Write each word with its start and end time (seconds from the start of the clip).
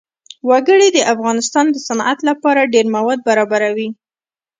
وګړي 0.49 0.87
د 0.93 0.99
افغانستان 1.13 1.65
د 1.71 1.77
صنعت 1.87 2.19
لپاره 2.29 2.69
ډېر 2.73 2.85
مواد 2.95 3.19
برابروي. 3.27 3.89